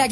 [0.00, 0.08] Gue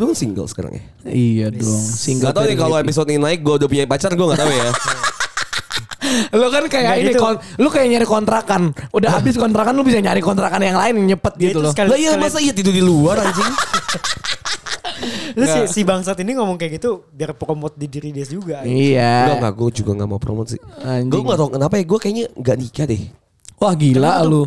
[0.00, 0.84] dong single sekarang ya.
[1.04, 1.84] Iya dong.
[1.84, 2.32] Single.
[2.32, 4.72] Gak tau nih kalau episode ini naik gue udah punya pacar gue gak tau ya.
[6.30, 7.20] Lu kan kayak Nggak ini gitu.
[7.20, 8.62] kon, lu kayak nyari kontrakan.
[8.90, 11.72] Udah habis kontrakan lu bisa nyari kontrakan yang lain yang nyepet gitu itu loh.
[11.72, 13.52] sekali- Lah iya masa iya tidur di luar anjing.
[15.32, 18.62] Lu si, si bangsat ini ngomong kayak gitu biar promote di diri dia juga.
[18.62, 19.26] Iya.
[19.26, 20.60] Enggak enggak gue juga gak mau promote sih.
[20.78, 21.08] Anjing.
[21.08, 23.02] Gue gak tau kenapa ya gue kayaknya gak nikah deh.
[23.56, 24.42] Wah gila lu.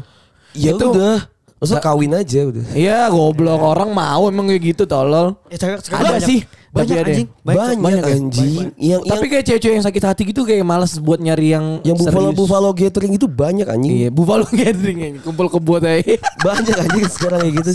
[0.53, 1.17] Ya Itu- udah.
[1.65, 2.65] Maksudnya kawin aja udah.
[2.71, 5.33] Iya goblok orang mau emang kayak gitu tolol.
[5.47, 6.39] Eh, sekarang- sekarang Ada banyak- sih.
[6.69, 7.07] Banyak Tapi ada.
[7.09, 7.27] anjing.
[7.39, 8.13] Banyak, banyak ya?
[8.13, 8.53] anjing.
[8.75, 11.95] Yang Tapi yang, kayak cewek-cewek yang sakit hati gitu kayak males buat nyari yang yang
[11.95, 12.37] buffalo serius.
[12.37, 13.93] buffalo gathering itu banyak anjing.
[13.95, 16.03] Iya, buffalo gathering ya, kumpul kebut aja.
[16.43, 17.71] Banyak anjing sekarang kayak gitu.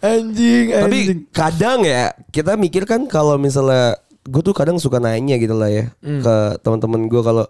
[0.00, 1.18] anjing, Tapi anjing.
[1.30, 5.94] kadang ya kita mikir kan kalau misalnya gue tuh kadang suka nanya gitu lah ya
[6.00, 6.20] Hmm.
[6.20, 7.46] ke teman-teman gue kalau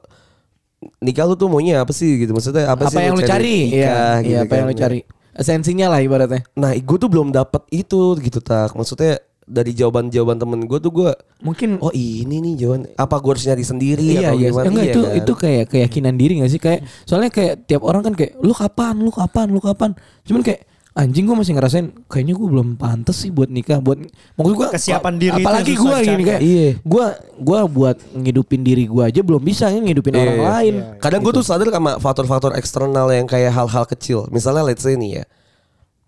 [1.01, 3.57] nikah lu tuh maunya apa sih gitu maksudnya apa, apa sih yang lu cari?
[3.69, 4.59] nikah Iya, gitu iya, apa kan.
[4.59, 4.99] yang lu cari?
[5.31, 6.43] Esensinya lah ibaratnya.
[6.59, 9.21] Nah gue tuh belum dapat itu gitu tak maksudnya
[9.51, 11.11] dari jawaban-jawaban temen gue tuh gue
[11.43, 14.87] Mungkin oh ini nih jawaban apa gue harus nyari sendiri iya atau iya gimana enggak
[14.87, 15.19] Iya itu kan?
[15.19, 18.95] itu kayak keyakinan diri gak sih kayak soalnya kayak tiap orang kan kayak lu kapan
[19.03, 19.91] lu kapan lu kapan
[20.23, 24.03] cuman kayak anjing gue masih ngerasain kayaknya gue belum pantas sih buat nikah buat
[24.35, 26.69] maksud gue Kesiapan diri apalagi gue gini kayak Iya.
[26.83, 27.07] gue
[27.39, 30.47] gue buat ngidupin diri gue aja belum bisa ya ngidupin Iya, orang iya.
[30.51, 34.27] lain Kadang gue tuh sadar sama faktor-faktor eksternal yang kayak hal-hal kecil.
[34.35, 35.25] Misalnya let's say nih ya.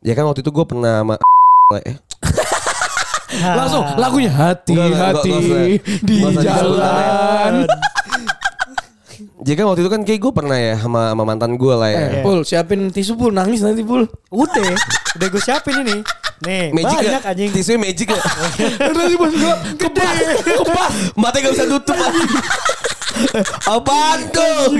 [0.03, 1.15] Ya kan waktu itu gue pernah sama
[1.79, 1.97] eh,
[3.57, 5.33] langsung lagunya hati Enggak, enggak, hati
[6.05, 7.53] di usah jalan
[9.43, 11.99] Jadi kan waktu itu kan kayak gue pernah ya sama, sama mantan gue lah ya.
[11.99, 14.71] eh, pul siapin tisu pul nangis nanti pul Udah,
[15.19, 15.99] udah gue siapin ini.
[16.43, 17.51] Nih, Magic banyak anjing.
[17.51, 18.23] Tisunya magic gak?
[18.79, 21.97] nanti bos gue kebas kebas Matanya gak bisa tutup.
[23.65, 24.75] Apaan tuh?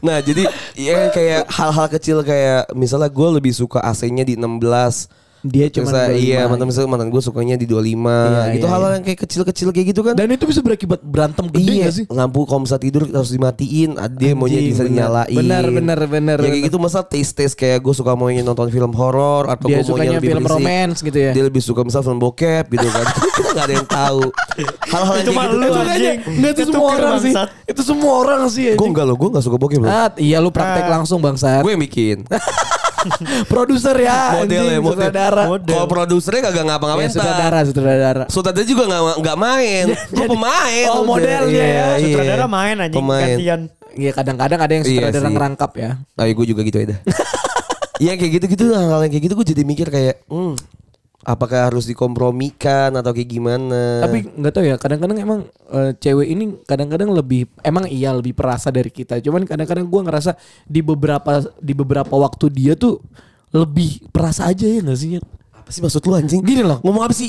[0.00, 5.08] Nah jadi ya kayak hal-hal kecil kayak misalnya gue lebih suka AC-nya di 16
[5.40, 8.94] dia cuma iya mantan misalnya mantan gue sukanya di 25 Iya, gitu iya, hal-hal iya.
[8.94, 10.14] yang kayak kecil-kecil kayak gitu kan.
[10.14, 12.04] Dan itu bisa berakibat berantem gede Iya gak sih?
[12.08, 14.90] lampu kalau misalnya tidur harus dimatiin ah, dia maunya bisa bener.
[14.90, 15.36] dinyalain.
[15.36, 18.90] Bener, bener, bener, ya kayak gitu masa taste taste kayak gue suka maunya nonton film
[18.92, 20.58] horor atau dia gue maunya lebih film berisik.
[20.58, 21.30] romance gitu ya?
[21.30, 23.06] Dia lebih suka misal film bokep gitu kan.
[23.36, 24.20] Kita nggak ada yang tahu.
[24.84, 25.80] Hal-hal yang Itu kayak mah gitu lu, itu
[26.28, 27.32] enggak itu semua orang sih.
[27.64, 30.48] itu semua orang sih gue enggak loh gue nggak suka bokep loh Ah, iya lu
[30.48, 30.90] praktek Ah.
[30.92, 31.62] langsung bangsat.
[31.62, 32.24] Gue yang bikin
[33.52, 38.82] produser ya model ya model sutradara kalau produsernya kagak ngapa-ngapain ya, sutradara sutradara sutradara juga
[38.86, 41.86] nggak nggak main gue pemain Oh, modelnya Iya, ya.
[41.96, 42.06] iya.
[42.10, 43.22] Sutradara main Pemain.
[43.24, 43.60] gantian.
[43.92, 45.34] Iya kadang-kadang ada yang Iya sutradara sih.
[45.34, 46.88] ngerangkap ya Ah, gue juga gitu aja.
[46.92, 47.00] dah.
[47.98, 50.54] Iya kayak gitu-gitu hal-hal yang kayak gitu gue jadi mikir kayak hmm,
[51.26, 54.04] apakah harus dikompromikan atau kayak gimana?
[54.06, 55.40] tapi nggak tahu ya kadang-kadang emang
[55.74, 60.38] eh, cewek ini kadang-kadang lebih emang iya lebih perasa dari kita cuman kadang-kadang gua ngerasa
[60.64, 63.02] di beberapa di beberapa waktu dia tuh
[63.50, 65.18] lebih perasa aja ya nggak sih
[65.68, 66.40] apa sih maksud lu anjing?
[66.40, 66.80] Gini loh.
[66.80, 67.28] Ngomong apa sih?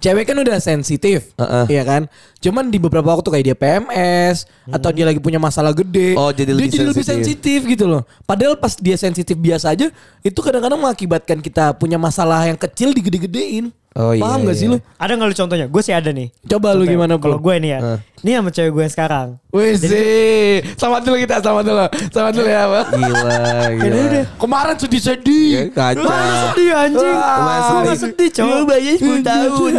[0.00, 1.64] Cewek kan udah sensitif, Heeh.
[1.70, 2.06] iya kan?
[2.40, 6.50] Cuman di beberapa waktu kayak dia PMS atau dia lagi punya masalah gede, Oh, jadi
[6.50, 7.60] dia lebih jadi lebih sensitif.
[7.60, 8.02] sensitif gitu loh.
[8.24, 9.88] Padahal pas dia sensitif biasa aja,
[10.20, 13.70] itu kadang-kadang mengakibatkan kita punya masalah yang kecil digede-gedein.
[13.94, 14.74] Oh, iya, Paham gak sih iya.
[14.74, 14.78] lu?
[14.98, 15.66] Ada nggak lu contohnya?
[15.70, 16.26] Gue sih ada nih.
[16.50, 17.80] Coba lu Contohnya, gimana Kalau gue nih ya.
[17.80, 17.98] Hah.
[18.24, 19.28] Ini sama cewek gue sekarang.
[19.52, 22.86] Wih sih, selamat dulu kita, selamat dulu, selamat dulu ya, Bang.
[22.96, 23.36] Gila,
[23.84, 23.96] gila.
[24.00, 24.24] udah.
[24.40, 25.46] Kemarin sedih-sedih.
[25.52, 26.08] Ya, kacau.
[26.08, 27.14] Mana sedih anjing.
[27.20, 27.96] Wah, sedih.
[28.00, 28.48] sedih cowok.
[28.48, 29.72] Lu bayarnya 10 tahun.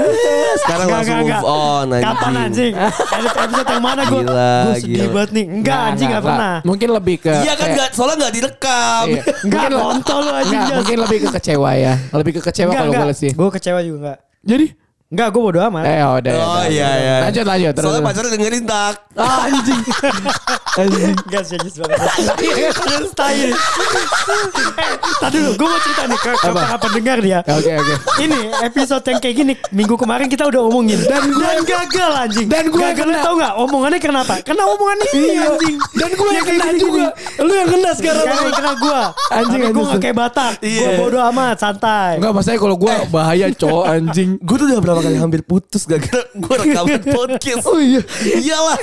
[0.61, 2.05] Sekarang Enggak, langsung enggak, move on anjing.
[2.05, 2.73] Kapan anjing?
[2.77, 4.21] Ada episode yang mana gue?
[4.21, 5.11] Gila, Gue sedih gila.
[5.17, 5.45] banget nih.
[5.49, 6.55] Enggak anjing enggak pernah.
[6.61, 9.05] Mungkin lebih ke Iya kan enggak soalnya enggak direkam.
[9.09, 9.21] Iya.
[9.41, 11.93] Enggak, Mungkin kontol lu anjing, mungkin lebih ke kecewa ya.
[12.13, 13.31] Lebih ke kecewa kalau gue sih.
[13.33, 14.04] Gue kecewa juga.
[14.45, 15.85] Jadi Enggak, gue bodo amat.
[15.85, 16.09] Eh udah.
[16.09, 16.93] Oh udah, iya udah.
[16.97, 17.15] iya.
[17.23, 17.85] Lanjut lanjut terus.
[17.87, 18.93] Soalnya pacarnya dengerin tak.
[19.13, 19.81] Ah, anjing.
[20.75, 21.15] anjing.
[21.21, 21.97] Enggak sih Jis banget.
[23.07, 23.53] Style.
[23.53, 26.57] Eh, Tadi dulu, gue mau cerita nih ke, ke Apa?
[26.59, 27.39] para pendengar dia.
[27.45, 27.93] Oke oke.
[28.17, 32.47] Ini episode yang kayak gini minggu kemarin kita udah omongin dan dan gagal anjing.
[32.47, 33.23] Dan gua yang gagalnya kena.
[33.23, 34.33] tau nggak omongannya kenapa?
[34.41, 35.75] Karena omongan ini anjing.
[35.93, 37.05] Dan gue yang kena kayak juga.
[37.39, 38.25] Lu yang kena sekarang.
[38.25, 38.99] Yang kena gue.
[39.31, 39.87] Anjing, Gue anjing.
[39.87, 40.53] gak kayak Batak.
[40.57, 40.97] Gue Iya.
[40.97, 42.17] bodo amat, santai.
[42.17, 44.29] Enggak maksudnya kalau gue bahaya cowok anjing.
[44.41, 47.65] Gue tuh udah berapa kali hampir putus gara-gara gue rekaman podcast.
[47.65, 48.01] Oh iya.
[48.23, 48.79] Iyalah.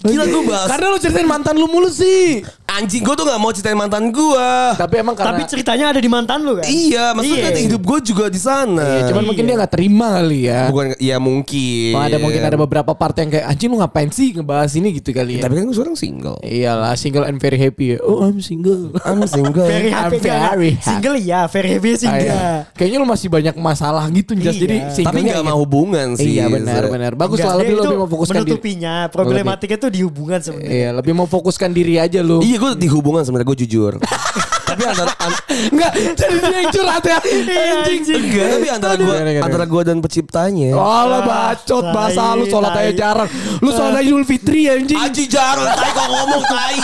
[0.00, 0.68] Gila gue bahas.
[0.70, 2.40] Karena lu ceritain mantan lu mulu sih.
[2.66, 4.48] Anjing gue tuh gak mau ceritain mantan gue.
[4.78, 6.64] Tapi emang karena Tapi ceritanya ada di mantan lu kan?
[6.64, 7.46] Iya, maksudnya Iya.
[7.50, 8.86] kan hidup gue juga di sana.
[8.96, 10.70] Iya, cuman mungkin dia nggak terima kali ya.
[10.70, 11.92] bukan ya mungkin.
[11.92, 15.10] Oh, ada mungkin ada beberapa part yang kayak anjing lu ngapain sih ngebahas ini gitu
[15.10, 15.42] kali ya.
[15.42, 16.38] Tapi kan gue sekarang single.
[16.40, 17.98] Iyalah single and very happy ya.
[18.00, 18.94] Oh I'm single.
[19.02, 19.66] I'm single.
[19.66, 20.70] Very happy very happy.
[20.80, 22.22] Single ya, very happy Ah, single.
[22.24, 22.48] iya.
[22.72, 24.54] Kayaknya lu masih banyak masalah gitu Jas.
[24.54, 24.60] Iya.
[24.60, 26.36] Jadi Tapi singlenya gak mau hubungan sih.
[26.36, 27.12] Iya benar benar.
[27.16, 28.44] Bagus Enggak, lah lebih itu lebih mau fokuskan diri.
[28.44, 28.94] menutupinya.
[29.08, 30.70] Problematiknya tuh di hubungan sebenarnya.
[30.70, 32.44] Iya, lebih mau fokuskan diri aja lu.
[32.44, 33.92] Iya gue di hubungan sebenarnya gue jujur.
[34.70, 37.18] tapi antara an- Enggak, jadi dia yang curhat ya.
[37.18, 38.22] anjing.
[38.22, 40.70] enggak, tapi antara gue antara gue dan penciptanya.
[40.78, 43.28] Oh lah bacot bahasa lu sholat aja jarang.
[43.58, 44.98] Lu sholat aja Idul Fitri ya anjing.
[44.98, 46.76] Aji jarang tai kok ngomong tai.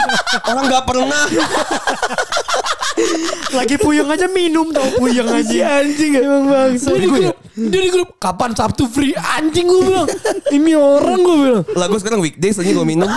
[0.46, 1.24] Orang gak pernah.
[3.52, 5.82] Lagi puyeng aja minum tau puyeng aja.
[5.82, 6.90] Anjing emang bangsa.
[7.56, 10.04] Dia di grup, kapan Sabtu free anjing gue bilang.
[10.46, 11.64] Ini orang gue bilang.
[11.72, 13.08] Lah gue sekarang weekdays aja gue minum.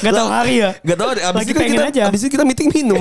[0.00, 0.74] Gak tau hari ya.
[0.76, 2.02] Gak tau abis Lagi itu kan pengen kita, aja.
[2.10, 2.98] abis itu kita meeting minum.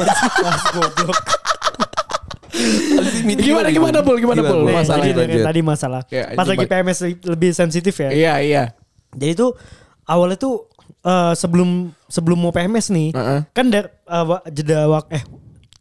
[3.35, 4.17] Gimana, gimana, Pul?
[4.19, 4.59] Gimana, Pul?
[4.63, 5.41] Nih, Masalah lanjut.
[5.41, 6.01] tadi masalah.
[6.07, 6.65] Ya, Pas lagi.
[6.65, 8.09] PMS lebih sensitif ya.
[8.13, 8.63] Iya, iya.
[9.09, 9.57] Jadi tuh
[10.05, 10.69] awalnya tuh
[11.01, 13.39] eh, sebelum sebelum mau PMS nih, Heeh.
[13.49, 15.23] kan dari eh, wa- jeda wak eh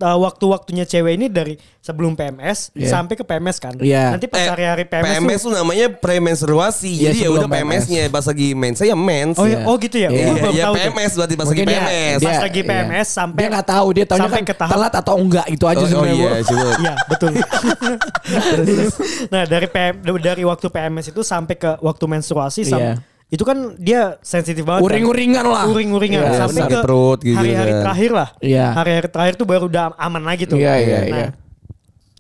[0.03, 2.91] eh, waktu-waktunya cewek ini dari sebelum PMS Iya.
[2.93, 3.75] sampai ke PMS kan.
[3.77, 4.13] Iya.
[4.13, 6.91] Nanti pas Eh, hari-hari PMS, PMS tuh, tuh namanya premenstruasi.
[6.93, 9.35] Iya, Jadi ya udah PMS-nya pas lagi mens saya mens.
[9.35, 9.55] Oh, Iya.
[9.57, 9.65] iya.
[9.65, 10.09] oh gitu ya.
[10.09, 10.19] Iya.
[10.23, 10.75] Iya, baru ya tahu.
[10.77, 12.19] PMS berarti pas lagi PMS.
[12.21, 12.69] Pas lagi iya.
[12.69, 15.65] PMS sampai Dia nggak tahu dia tahunya sampai kan ke tahap- telat atau enggak itu
[15.65, 16.15] aja Oh, oh sebenarnya.
[16.19, 16.31] iya.
[16.77, 17.31] Iya betul.
[19.29, 22.95] nah dari PM, dari waktu PMS itu sampai ke waktu menstruasi sam- Iya.
[23.32, 24.84] Itu kan dia sensitif banget.
[24.84, 24.93] kan.
[24.93, 25.64] Uring-uringan lah.
[25.64, 27.81] Uring-uringan Iya, sampai ke perut gitu hari-hari kan.
[27.82, 28.29] terakhir lah.
[28.38, 28.67] Iya.
[28.76, 30.61] Hari-hari terakhir tuh baru udah aman lagi tuh.
[30.61, 31.29] Iya, iya, Nah, iya.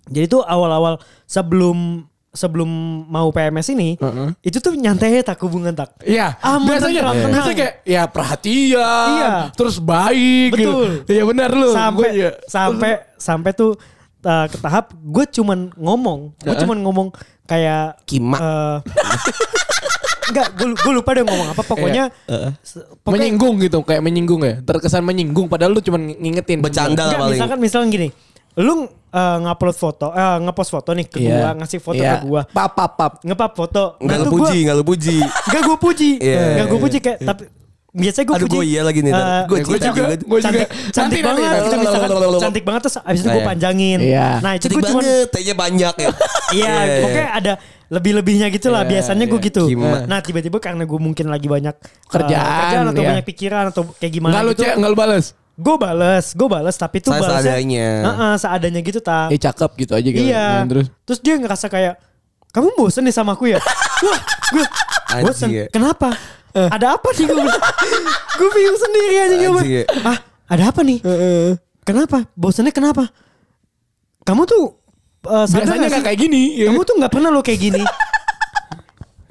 [0.08, 2.64] Jadi tuh awal-awal sebelum sebelum
[3.06, 4.28] mau PMS ini Heeh.
[4.40, 6.00] itu tuh nyantai tak hubungan tak.
[6.00, 7.32] Iya, Aman, biasanya tenang, tenang.
[7.36, 9.32] biasanya kayak ya perhatian, Iya.
[9.52, 10.50] terus baik.
[10.50, 11.04] Betul.
[11.04, 11.12] Gitu.
[11.12, 11.68] Iya benar lu.
[11.70, 13.76] sampai Gua ya- sampai sampai tuh
[14.24, 16.60] uh, ke tahap gue cuman ngomong, gue Heeh.
[16.64, 17.08] cuman ngomong
[17.44, 18.40] kayak Kima.
[18.40, 18.76] eh,
[20.32, 21.62] Enggak, gue lupa deh ngomong apa.
[21.62, 22.08] Pokoknya,
[22.58, 24.54] se- pokoknya menyinggung gitu, kayak menyinggung ya.
[24.58, 26.58] Terkesan menyinggung padahal lu cuma ngingetin.
[26.58, 27.36] Bercanda lah paling.
[27.36, 28.08] misalkan misalkan gini.
[28.54, 28.84] Lu uh,
[29.40, 31.32] ngupload foto, eh ngepost foto nih ke Iya.
[31.34, 32.20] gua, ngasih foto Iya.
[32.20, 32.42] ke gua.
[32.46, 33.12] Pap pap pap.
[33.20, 33.96] Ngepap foto.
[33.96, 35.16] Enggak Nah, lu gua- puji, enggak lu puji.
[35.20, 36.10] Enggak gue puji.
[36.18, 36.40] Iya.
[36.52, 37.42] Enggak gue puji kayak tapi
[37.92, 38.56] biasanya gue Aduh, puji.
[38.56, 39.20] gua iya lagi nih, Tar.
[39.20, 40.04] eh, gua cinta juga, juga.
[40.24, 40.44] gua juga.
[40.48, 41.84] cantik, cantik Nanti, banget nanti, gitu nanti.
[41.84, 42.10] misalkan
[42.40, 43.48] cantik banget terus abis itu gue Iya.
[43.52, 43.98] panjangin.
[44.00, 44.28] Iya.
[44.40, 46.10] Nah itu gue cuma tehnya banyak ya.
[46.56, 47.52] Iya, pokoknya ada
[47.88, 48.82] lebih-lebihnya gitu lah.
[48.84, 49.48] Iya, Biasanya gue iya.
[49.52, 49.62] gitu.
[49.68, 49.98] Gimana?
[50.08, 53.08] Nah tiba-tiba karena gue mungkin lagi banyak uh, Kerjaan, kerjaan atau iya.
[53.12, 54.62] banyak pikiran atau kayak gimana Enggak lu gitu.
[54.64, 55.24] cek, enggak lu balas.
[55.52, 57.88] Gue bales, gue bales tapi tuh Saya balesnya seadanya.
[58.08, 59.28] Heeh, seadanya gitu tak.
[59.28, 60.24] Eh cakep gitu aja gitu.
[60.24, 60.46] Iya.
[60.48, 61.94] Nah, Terus Terus dia ngerasa kayak
[62.48, 63.60] kamu bosen nih sama aku ya?
[64.04, 64.64] Wah, gue
[65.20, 65.48] bosen.
[65.52, 65.68] ya.
[66.52, 66.68] Kenapa?
[66.70, 67.44] Ada apa nih gue?
[68.32, 69.62] gue bingung sendiri aja gue.
[69.64, 69.82] Ya.
[70.02, 70.98] Ah, ada apa nih?
[71.82, 72.28] Kenapa?
[72.32, 73.08] Bosennya kenapa?
[74.22, 74.78] Kamu tuh
[75.24, 76.06] uh, biasanya nggak enggak sih?
[76.06, 76.42] kayak gini.
[76.56, 77.82] ya Kamu tuh nggak pernah lo kayak gini.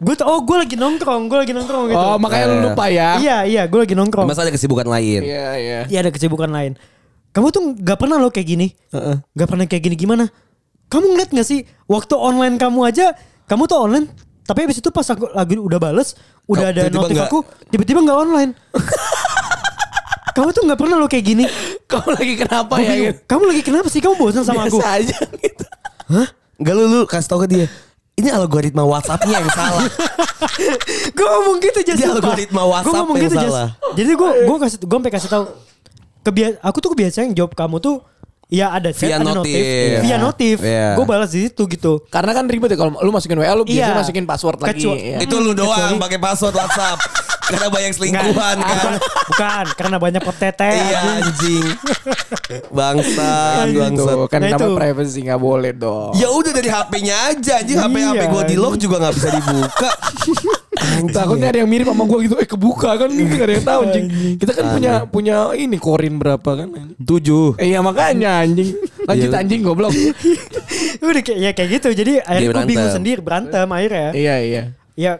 [0.01, 2.01] gue tuh oh gue lagi nongkrong, gue lagi nongkrong gitu.
[2.01, 2.61] Oh, makanya lu Eh.
[2.67, 3.09] lupa ya.
[3.21, 4.25] Iya iya, gue lagi nongkrong.
[4.25, 5.21] Masa ada kesibukan lain.
[5.21, 5.79] Iya, iya.
[5.85, 6.73] Iya ada kesibukan lain.
[7.31, 8.67] Kamu tuh nggak pernah lo kayak gini.
[8.91, 9.21] Heeh.
[9.31, 10.25] Gak pernah kayak gini gimana?
[10.91, 13.15] Kamu ngeliat gak sih waktu online kamu aja,
[13.47, 14.09] kamu tuh online,
[14.51, 17.29] tapi abis itu pas aku lagi udah bales, udah Kau- ada tiba-tiba notif nggak.
[17.31, 17.39] aku,
[17.71, 18.51] tiba-tiba nggak online.
[20.35, 21.43] kamu tuh nggak pernah lo kayak gini.
[21.87, 22.91] Kamu lagi kenapa Gua ya?
[22.91, 23.19] bingung, gitu?
[23.27, 23.99] Kamu lagi kenapa sih?
[24.03, 24.79] Kamu bosan sama aku?
[24.79, 25.63] Biasa aja gitu.
[26.59, 27.65] Enggak lu lu kasih tau ke dia.
[28.11, 29.87] Ini algoritma WhatsApp-nya yang salah.
[31.15, 32.15] gue ngomong gitu Dia sumpah.
[32.19, 33.69] algoritma Gua WhatsApp ngomong yang gitu, salah.
[33.95, 35.43] Jadi gue gue kasih gue sampai kasih tahu
[36.21, 37.95] kebia aku tuh kebiasaan jawab kamu tuh
[38.51, 39.55] ya ada chat Via ada notif.
[39.55, 40.17] notif, via Iya.
[40.19, 40.57] notif.
[40.59, 40.87] Iya.
[40.93, 42.03] Gue balas di situ gitu.
[42.11, 44.01] Karena kan ribet ya kalau lu masukin WA lu biasanya Iya.
[44.03, 44.83] masukin password lagi.
[44.83, 45.23] Ya.
[45.23, 46.99] Itu lu doang pakai password WhatsApp.
[47.41, 48.93] Karena banyak selingkuhan kan.
[49.27, 50.69] Bukan, karena banyak petete.
[50.71, 51.65] Iya anjing.
[52.69, 54.17] Bangsat, Gitu, bangsat.
[54.27, 54.67] kan Nah, itu.
[54.71, 56.11] privacy nggak boleh dong.
[56.15, 59.29] Ya udah dari HP-nya aja anjing HP HP Iya, gua di lock juga nggak bisa
[59.31, 59.89] dibuka.
[60.81, 61.13] Anjing.
[61.13, 63.79] Takutnya ada yang mirip sama gua gitu, eh kebuka kan ini gak ada yang tahu
[63.83, 64.05] anjing.
[64.37, 66.67] Kita kan punya punya ini korin berapa kan?
[66.97, 67.55] Tujuh.
[67.55, 68.73] Eh iya makanya anjing.
[69.01, 69.39] Lanjut Iya.
[69.39, 69.93] anjing goblok.
[71.01, 71.87] Udah kayak ya kayak gitu.
[71.93, 74.09] Jadi akhirnya gue bingung sendiri berantem akhirnya.
[74.13, 74.63] iya iya.
[74.93, 75.11] Ya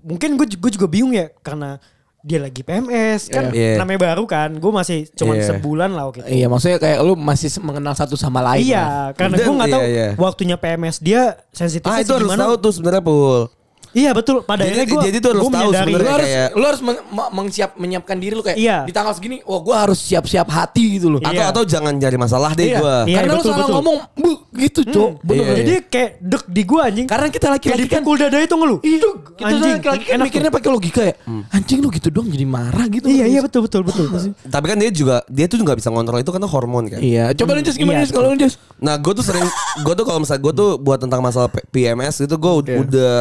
[0.00, 1.78] mungkin gue gue juga bingung ya karena
[2.18, 3.78] dia lagi PMS kan Iya.
[3.78, 4.50] namanya baru kan.
[4.52, 5.48] Gue masih cuma Iya.
[5.48, 6.28] sebulan lah waktu itu.
[6.34, 8.66] Iya maksudnya kayak lu masih mengenal satu sama lain.
[8.66, 10.08] Iya, karena Dan- gue nggak tahu iya, iya.
[10.18, 12.42] waktunya PMS dia sensitifnya Ah itu harus gimana.
[12.44, 13.42] tahu tuh sebenarnya Pul.
[13.90, 14.42] Iya betul.
[14.42, 16.12] Pada Jadi- akhirnya gue jadi tuh harus tahu Lu sebenarnya.
[16.12, 18.76] harus, kayak- lu harus men- mengsiap, menyiapkan diri lu kayak Iya.
[18.84, 21.20] di tanggal segini, wah gue harus siap-siap hati gitu loh.
[21.20, 21.50] Atau Iya.
[21.50, 22.78] atau jangan cari masalah deh Iya.
[22.78, 22.96] gue.
[23.08, 23.74] Iya, Karena lu betul, salah betul.
[23.74, 25.10] ngomong, bu gitu cok.
[25.22, 25.36] Bener.
[25.38, 27.06] Iya, Jadi kayak dek di gue anjing.
[27.06, 28.78] Karena kita laki-laki kan dipukul dada itu ngeluh.
[28.80, 31.14] Iya, kita Anjing, laki-laki kan mikirnya pakai logika ya.
[31.48, 33.06] Anjing lu gitu doang jadi marah gitu.
[33.06, 34.06] Iya iya betul betul betul.
[34.44, 37.00] Tapi kan dia juga dia tuh nggak bisa ngontrol itu karena hormon kan.
[37.00, 38.10] Iya, coba lu Jess gimana Iya.
[38.10, 38.36] Kalau lu?
[38.78, 39.44] Nah gue tuh sering
[39.78, 42.76] gue tuh kalau misalnya gue tuh buat tentang masalah PMS itu gue Iya.
[42.78, 43.14] udah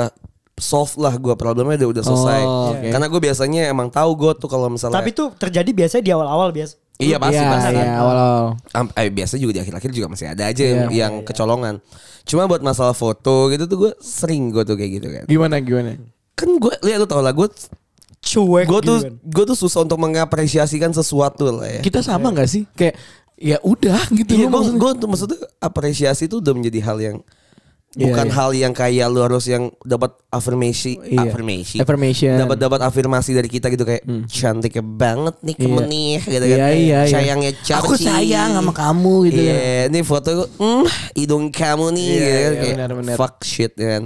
[0.58, 2.42] solve lah gue problemnya udah udah selesai.
[2.42, 2.90] Oh, oke.
[2.90, 6.50] Karena gue biasanya emang tahu gue tuh kalau misalnya Tapi tuh terjadi biasanya di awal-awal
[6.50, 6.76] biasa.
[6.98, 7.74] iya pasti Iya, pasti.
[7.76, 8.46] Iya, awal-awal.
[8.74, 10.70] Am- eh, biasa juga di akhir-akhir juga masih ada aja Iya.
[10.74, 11.78] yang, yang kecolongan.
[12.26, 15.24] Cuma buat masalah foto gitu tuh gue sering gue tuh kayak gitu kan.
[15.26, 15.94] Gimana gimana?
[16.34, 17.48] Kan gue lihat lu tau lah gue
[18.18, 19.14] Cuek gue gitu tuh kan.
[19.14, 21.82] gue tuh susah untuk mengapresiasikan sesuatu lah ya.
[21.82, 22.66] Kita sama nggak sih?
[22.74, 22.98] Kayak
[23.38, 24.82] ya udah gitu Iya, gue maksudnya.
[24.82, 27.18] gue tuh maksudnya apresiasi itu udah menjadi hal yang
[27.90, 28.36] Iya, bukan iya.
[28.36, 31.24] hal yang kayak lu harus yang dapat affirmation, Iya.
[31.24, 32.36] affirmation, Affirmation.
[32.38, 35.88] dapat dapat afirmasi dari kita gitu kayak cantiknya banget nih kamu Iya.
[35.88, 37.00] nih gitu kan, iya, iya.
[37.08, 37.82] sayangnya Chelsea.
[37.82, 39.86] Aku sayang sama kamu gitu Iya, kan.
[39.90, 40.84] ini foto mm,
[41.16, 43.16] hidung kamu nih, Iya, gitu kan, iya, kayak benar, benar.
[43.16, 44.04] fuck shit ya kan.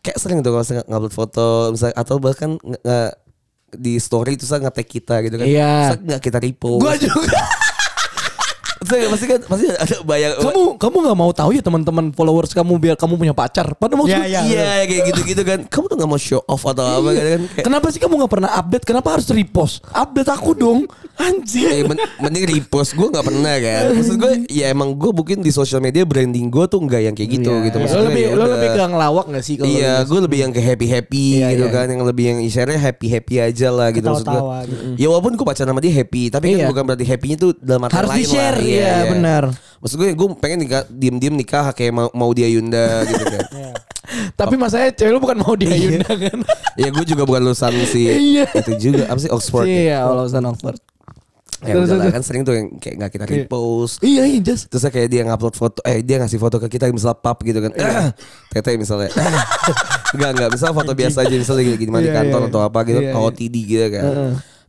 [0.00, 3.14] Kayak sering tuh kalau saya ngupload foto, misalnya atau bahkan nge- nge-
[3.70, 5.46] di story itu saya nge-tag kita gitu kan.
[5.46, 6.82] Terus nggak kita repost.
[6.82, 7.38] Gua juga.
[8.90, 12.72] Saya pasti kan pasti ada bayang kamu kamu nggak mau tahu ya teman-teman followers kamu
[12.76, 13.72] biar kamu punya pacar.
[13.72, 15.58] Padahal maksud Iya, Iya kayak gitu-gitu kan.
[15.64, 17.40] Kamu tuh gak mau show off atau apa gitu kan.
[17.48, 18.84] Kayak, Kenapa sih kamu nggak pernah update?
[18.84, 19.80] Kenapa harus repost?
[19.88, 20.78] Update aku dong,
[21.16, 21.68] anjir.
[21.70, 23.82] eh, men- mending repost gue gak pernah kan.
[23.92, 27.30] Maksud gue ya emang gue mungkin di sosial media branding gue tuh gak yang kayak
[27.32, 27.76] gitu Iya, gitu.
[27.76, 27.84] iya.
[27.84, 30.50] Maksud Lo lebih ya lo lebih ke ngelawak gak sih kalau Iya, gue lebih yang
[30.50, 31.72] ke happy happy Iya, gitu iya.
[31.72, 34.40] kan, yang lebih yang share happy happy aja lah gitu maksud gue.
[34.66, 34.84] Gitu.
[34.98, 36.56] Ya walaupun gue pacaran sama dia happy, tapi Iya.
[36.56, 38.66] kan bukan berarti happynya tuh dalam arti Harus lain di-share, lah.
[38.80, 39.42] Iya, benar.
[39.80, 43.46] Maksud gue gue pengen nikah diem diem nikah kayak mau mau dia Yunda gitu kan.
[44.10, 44.32] Iya.
[44.34, 46.38] Tapi masalahnya cewek lu bukan mau dia Yunda kan?
[46.82, 48.50] ya gue juga bukan lulusan si Iya.
[48.50, 49.70] itu juga apa sih Oxford.
[49.70, 49.70] ya?
[49.70, 50.78] Iya, kalau urusan Oxford.
[51.60, 54.00] Ya Terus, udah kan sering tuh yang kayak nggak kita repost.
[54.00, 54.72] Iya, iya, just.
[54.72, 57.70] Terus kayak dia ngupload foto, eh dia ngasih foto ke kita misalnya pap gitu kan.
[57.76, 58.16] Iya.
[58.56, 59.12] Tete misalnya.
[60.16, 62.48] Enggak enggak misalnya foto biasa aja misalnya lagi gimana di Iya, kantor iya.
[62.50, 63.20] atau apa gitu, Iya, iya.
[63.22, 64.04] OTD gitu kan.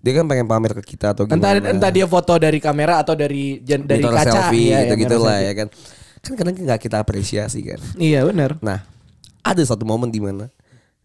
[0.01, 1.70] Dia kan pengen pamer ke kita atau Entah gimana.
[1.70, 5.17] entah dia foto dari kamera atau dari jan- dari Minta kaca selfie Iya, iya, gitu-gitu
[5.22, 5.67] lah ya kan.
[6.20, 7.77] Kan kadang nggak kita apresiasi kan.
[7.96, 8.58] Iya, benar.
[8.60, 8.81] Nah,
[9.39, 10.50] ada satu momen di mana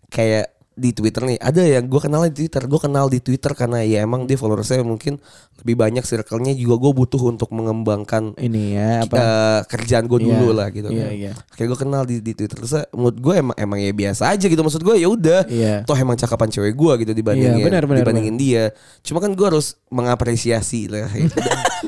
[0.09, 3.81] kayak di Twitter nih, ada yang gue kenal di Twitter, gue kenal di Twitter karena
[3.81, 5.17] ya emang dia followersnya mungkin
[5.65, 9.17] lebih banyak circle-nya juga gue butuh untuk mengembangkan Ini ya apa?
[9.17, 11.13] eh, kerjaan gue dulu Iya, lah gitu iya, kan.
[11.17, 11.33] iya.
[11.57, 14.61] Kayak gue kenal di, di Twitter terus menurut gue emang emang ya biasa aja gitu
[14.61, 15.41] maksud gue ya udah.
[15.49, 15.75] Iya.
[15.89, 18.65] Toh emang cakapan cewek gue gitu dibandingin Iya, benar, benar, dibandingin dia.
[19.01, 21.25] Cuma kan gue harus mengapresiasi lah, ya.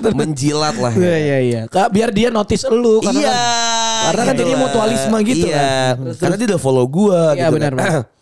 [0.18, 0.96] menjilat lah.
[0.96, 1.18] Iya ya.
[1.20, 1.60] iya iya.
[1.68, 3.28] Kak, biar dia notice lu karena iya.
[3.28, 3.36] kan,
[4.08, 5.60] karena kan gitu jadi mutualisme gitu iya.
[5.60, 5.94] kan.
[6.16, 8.02] Karena dia udah follow gua Iya, gitu benar, kan.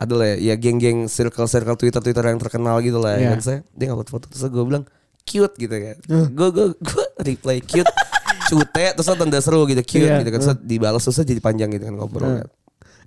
[0.00, 3.20] Adalah ya geng-geng circle-circle Twitter-Twitter yang terkenal gitu lah.
[3.20, 3.36] Iya.
[3.36, 4.84] Kan saya dia ngupload foto terus gue bilang
[5.22, 5.96] cute gitu kan.
[6.32, 7.86] Gue gue gue reply cute.
[8.50, 8.66] Cute
[8.98, 10.26] terus tanda seru gitu cute Iya.
[10.26, 10.40] gitu kan.
[10.42, 12.48] Terus dibalas terus jadi panjang gitu kan ngobrol kan.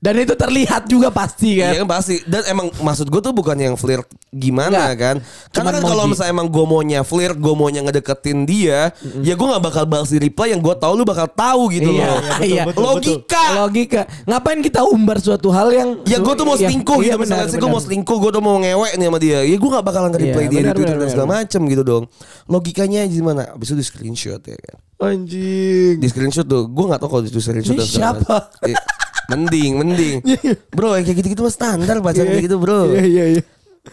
[0.03, 1.71] Dan itu terlihat juga pasti kan.
[1.71, 2.19] Iya kan pasti.
[2.27, 4.03] Dan emang maksud gue tuh bukan yang flirt
[4.35, 4.99] gimana Enggak.
[4.99, 5.15] kan?
[5.55, 8.91] Karena Cuman kan kalau misalnya emang gue maunya flirt Gue maunya ngedeketin dia
[9.23, 12.03] Ya gue gak bakal balas di reply Yang gue tahu lu bakal tahu gitu Iya,
[12.09, 12.19] loh.
[12.51, 12.63] iya.
[12.67, 13.45] betul, Logika.
[13.63, 14.01] Logika.
[14.27, 17.45] Ngapain kita umbar suatu hal yang Ya gue tuh mau Iya, selingkuh iya, gitu Misalnya
[17.47, 19.39] benar, sih gue mau selingkuh Gue tuh mau ngewek nih sama dia.
[19.47, 21.83] Ya gue gak bakalan nge-reply Iya, dia benar, di Twitter benar, dan segala macem gitu
[21.87, 22.03] dong.
[22.51, 24.77] Logikanya gimana Abis itu di screenshot ya kan.
[24.99, 25.95] Anjing.
[26.01, 28.49] Di screenshot tuh Gue gak tau kalau di screenshot Ini siapa?
[29.31, 30.17] Mending Mending.
[30.75, 32.91] Bro yang kayak gitu-gitu mah standar Pacaran kayak gitu bro.
[32.91, 33.43] Iya iya iya.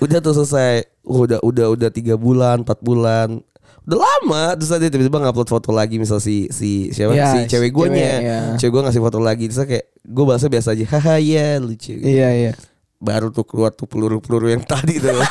[0.02, 0.86] udah tuh selesai.
[1.06, 3.42] Udah udah udah tiga bulan empat bulan.
[3.86, 4.42] Udah lama.
[4.58, 7.14] Terus dia tiba-tiba ngupload foto lagi misal si si siapa?
[7.14, 7.98] Iya, si cewek gue nya.
[7.98, 8.38] cewek, iya.
[8.58, 9.44] cewek gue ngasih foto lagi.
[9.50, 10.84] Terus kayak gue bahasa biasa aja.
[10.90, 12.06] Haha ya lucu gitu.
[12.06, 12.52] Iya iya.
[13.00, 15.08] baru tuh keluar tuh peluru-peluru yang tadi tuh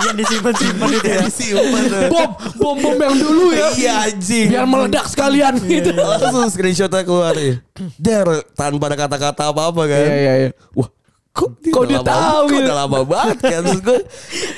[0.00, 1.20] Yang disimpan-simpan itu ya.
[1.22, 3.66] disimpan tuh Bom, bom bom yang dulu ya.
[3.74, 5.90] iya anjing Biar meledak sekalian gitu.
[5.92, 7.60] langsung screenshotnya keluar ya
[7.96, 10.50] der tanpa ada kata-kata apa-apa kan Iya iya iya.
[10.72, 10.88] wah
[11.30, 12.64] kok dia, Kok dia tahu kok gitu?
[12.64, 13.98] udah lama banget kan terus gue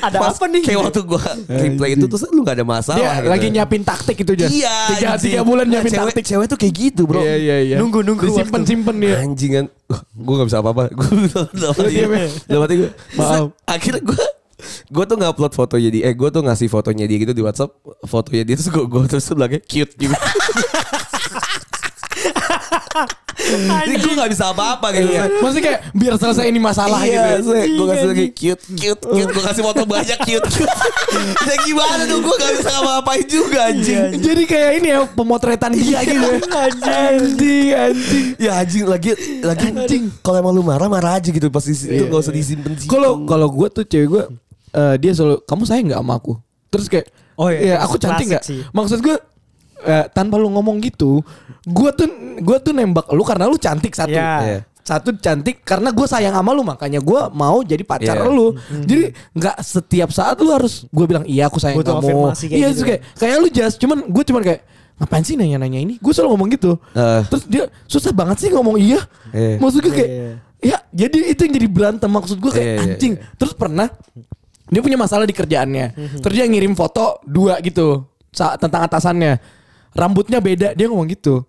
[0.00, 0.62] Ada pas apa nih?
[0.62, 3.28] kayak waktu gue reply itu terus lu gak ada masalah Dia gitu.
[3.28, 4.48] lagi nyiapin taktik itu Jas.
[4.50, 6.24] Iya Tiga, tiga bulan Nah, nyiapin cewek, taktik.
[6.26, 7.76] Cewek tuh kayak gitu bro Iya iya iya.
[7.76, 8.70] Nunggu, nunggu Disimpan waktu.
[8.72, 9.14] simpen dia.
[9.20, 9.66] Anjing kan
[10.16, 12.08] Gue gak bisa apa-apa Gue ya?
[12.48, 13.52] Dalam hati gue Maaf.
[13.62, 14.22] Akhirnya gue
[14.92, 17.72] Gue tuh ngupload foto jadi Eh gue tuh ngasih fotonya dia gitu di Whatsapp
[18.04, 20.16] Fotonya dia terus gue gue terus belakangnya cute gitu
[23.52, 25.12] Jadi gue gak bisa apa-apa gitu.
[25.12, 25.24] Iya.
[25.40, 27.52] Maksudnya kayak biar selesai ini masalah iya, gitu.
[27.52, 27.64] ya.
[27.68, 29.30] gue kasih lagi cute, cute, cute.
[29.32, 30.72] Gue kasih foto banyak cute, cute.
[31.48, 34.00] ya gimana dong gue gak bisa ngapa-ngapain juga anjing.
[34.20, 36.28] Jadi kayak ini ya pemotretan dia gitu.
[36.38, 37.00] ya.
[37.12, 38.26] Anjing, anjing.
[38.40, 39.10] Ya anjing lagi
[39.42, 40.04] lagi anjing.
[40.24, 42.88] Kalau emang lu marah marah aja gitu pas di situ gak usah disimpan sih.
[42.88, 44.24] Kalau kalau gue tuh cewek gue
[44.72, 46.32] eh, dia selalu kamu sayang nggak sama aku?
[46.68, 48.44] Terus kayak Oh iya, aku cantik nggak?
[48.70, 49.16] Maksud gue
[49.82, 51.24] eh, tanpa lu ngomong gitu,
[51.62, 52.06] gue tuh
[52.38, 54.12] gue tuh nembak lu karena lu cantik satu.
[54.12, 54.32] Iya.
[54.40, 54.58] Iya.
[54.82, 58.28] Satu cantik karena gue sayang sama lu makanya gue mau jadi pacar Iya.
[58.28, 58.52] lu.
[58.82, 62.34] Jadi nggak setiap saat lu harus gue bilang iya aku sayang Butuh kamu.
[62.34, 64.60] kayak Iya gitu terus kayak kayak lu just cuman gue cuman kayak
[65.00, 65.94] ngapain sih nanya-nanya ini?
[65.98, 66.72] Gue selalu ngomong gitu.
[66.92, 67.22] Eh.
[67.26, 69.00] Terus dia susah banget sih ngomong iya.
[69.32, 69.56] Iya.
[69.58, 70.10] Maksud gue kayak
[70.62, 73.12] Iya, ya jadi itu yang jadi berantem maksud gue kayak Iya, iya, anjing.
[73.34, 73.90] Terus pernah
[74.68, 75.86] dia punya masalah di kerjaannya.
[76.20, 79.40] Terus dia ngirim foto dua gitu tentang atasannya.
[79.92, 81.44] Rambutnya beda, dia ngomong gitu.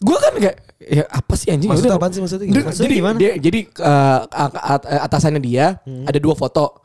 [0.00, 1.68] Gue kan kayak ya apa sih anjing?
[1.68, 2.00] Maksudnya Yaudah.
[2.00, 2.20] apaan sih?
[2.20, 2.64] Maksudnya gimana?
[2.68, 3.16] Maksudnya jadi gimana?
[3.16, 4.20] dia jadi uh,
[5.08, 6.84] atasannya dia ada dua foto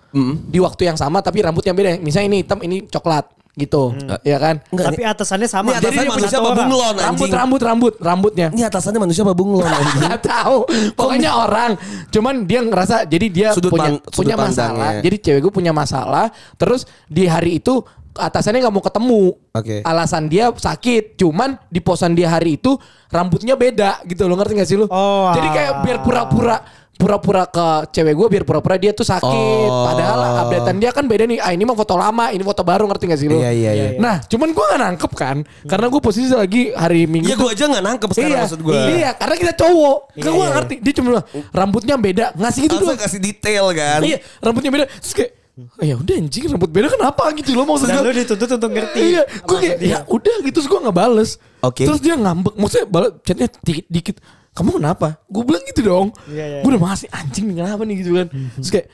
[0.49, 1.99] di waktu yang sama tapi rambutnya beda.
[2.01, 3.25] Misalnya ini hitam, ini coklat
[3.59, 3.91] gitu.
[4.23, 4.63] Ya kan?
[4.71, 5.75] Tapi atasannya sama.
[5.75, 7.31] Ini atasannya Jadi manusia apa bunglon Rambut, anjing?
[7.35, 8.47] rambut, rambut, rambutnya.
[8.55, 10.01] Ini atasannya manusia apa bunglon anjing?
[10.07, 10.57] Gak tahu.
[10.95, 11.71] Pokoknya orang.
[12.09, 14.89] Cuman dia ngerasa jadi dia Sudut punya sudut punya masalah.
[15.03, 16.31] Jadi cewek gue punya masalah.
[16.55, 17.83] Terus di hari itu
[18.15, 19.23] atasannya nggak mau ketemu.
[19.55, 19.77] Oke.
[19.83, 21.19] Alasan dia sakit.
[21.19, 22.79] Cuman di posan dia hari itu
[23.11, 24.25] rambutnya beda gitu.
[24.25, 24.87] Lo ngerti gak sih lu?
[24.87, 25.81] Oh, jadi kayak ah.
[25.83, 26.57] biar pura-pura
[26.99, 29.23] pura-pura ke cewek gue biar pura-pura dia tuh sakit.
[29.71, 29.87] Oh.
[29.87, 31.39] Padahal updatean dia kan beda nih.
[31.39, 33.39] Ah ini mah foto lama, ini foto baru ngerti gak sih lu?
[33.39, 33.89] Iya, iya, iya.
[33.95, 35.37] Nah, cuman gue gak nangkep kan.
[35.63, 38.75] Karena gue posisi lagi hari Minggu Iya gue aja gak nangkep sekarang iya, maksud gue.
[38.99, 39.97] Iya, karena kita cowok.
[40.11, 40.51] Kan Iya, gue iya.
[40.59, 40.75] ngerti.
[40.83, 41.09] Dia cuma
[41.55, 42.25] rambutnya beda.
[42.35, 42.99] Ngasih itu Harusnya doang.
[43.07, 43.99] kasih detail kan.
[44.03, 44.85] Iya, rambutnya beda.
[44.91, 45.31] Terus kayak,
[45.79, 48.99] "Oh, ya udah anjing rambut beda kenapa gitu loh maksud Dan lu dituntut untuk ngerti.
[49.15, 51.39] Iya, gue kayak ya udah gitu terus gue nggak bales.
[51.63, 51.87] Oke.
[51.87, 54.17] Terus dia ngambek, maksudnya balas chatnya dikit dikit.
[54.59, 55.15] Kamu kenapa?
[55.31, 56.11] Gue bilang gitu dong.
[56.27, 58.27] Iya, iya, gue udah masih anjing nih, kenapa nih gitu kan.
[58.59, 58.87] Terus kayak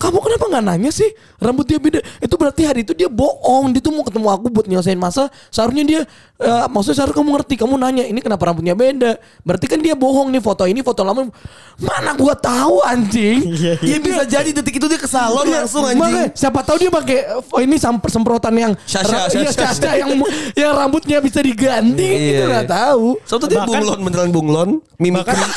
[0.00, 2.00] kamu kenapa nggak nanya sih rambut dia beda?
[2.24, 3.68] Itu berarti hari itu dia bohong.
[3.76, 5.28] Dia tuh mau ketemu aku buat nyelesain masa.
[5.52, 6.00] Seharusnya dia,
[6.40, 7.54] eh, maksudnya seharusnya kamu ngerti.
[7.60, 9.20] Kamu nanya ini kenapa rambutnya beda?
[9.44, 11.28] Berarti kan dia bohong nih foto ini foto lama.
[11.76, 13.44] Mana gua tahu anjing?
[13.44, 13.88] Iya, iya.
[13.92, 16.00] Iya bisa jadi detik itu dia ke salon Iya, langsung anjing.
[16.00, 17.76] Makanya, siapa tahu dia pakai oh, ini
[18.08, 19.76] semprotan yang Syasha, iya, Syasha.
[19.76, 20.10] Syasha yang
[20.56, 22.52] yang rambutnya bisa diganti Iya, gitu iya.
[22.56, 23.06] nggak tahu.
[23.28, 24.70] Soalnya dia bunglon beneran bunglon,
[25.10, 25.42] mimikri.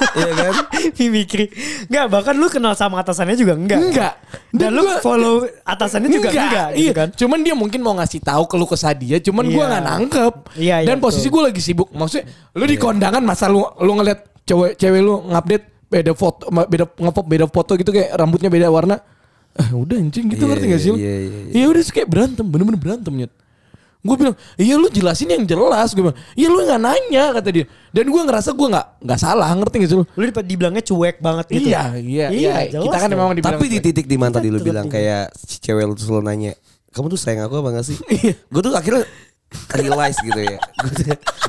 [0.00, 0.52] Iya kan?
[0.96, 1.46] Mimikri.
[1.86, 3.80] Enggak, bahkan lu kenal sama atasannya juga enggak.
[3.80, 4.14] Enggak.
[4.48, 6.92] Dan, lu gua- follow atasannya juga enggak, gitu iya.
[6.96, 7.08] kan.
[7.12, 9.68] Cuman dia mungkin mau ngasih tahu keluh kesah dia, cuman gua Iya.
[9.68, 10.34] nggak nangkep.
[10.56, 11.92] Iya, iya, Dan posisi gua lagi sibuk.
[11.92, 12.24] Maksudnya
[12.56, 17.26] lu di kondangan masa lu lu ngeliat cewek cewek lu ngupdate beda foto beda ngepop
[17.26, 18.96] beda foto gitu kayak rambutnya beda warna.
[19.52, 20.96] Eh udah anjing gitu Iya, ngerti gak sih lu?
[20.96, 21.52] iya, iya, iya.
[21.60, 23.32] Iya udah kayak berantem, bener-bener berantem nyet.
[24.00, 25.92] Gue bilang, iya lu jelasin yang jelas.
[25.92, 27.64] Gue bilang, iya lu nggak nanya kata dia.
[27.92, 30.04] Dan gue ngerasa gue nggak nggak salah ngerti gak sih lu?
[30.08, 31.68] Lu di- dibilangnya cuek banget gitu.
[31.68, 32.54] Iya, iya, iya.
[32.72, 33.60] jelas Kita kan memang dibilang.
[33.60, 36.52] Tapi di titik di mana tadi lu bilang kayak si cewek lu tuh selalu nanya,
[36.90, 37.96] kamu tuh sayang aku apa gak sih?
[38.24, 38.34] Iya.
[38.40, 39.04] gue tuh akhirnya
[39.76, 40.56] realize gitu ya.